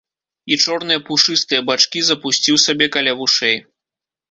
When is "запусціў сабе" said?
2.09-2.91